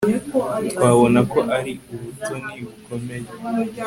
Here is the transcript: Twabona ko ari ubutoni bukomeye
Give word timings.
Twabona 0.71 1.19
ko 1.31 1.39
ari 1.57 1.71
ubutoni 1.93 2.55
bukomeye 2.65 3.27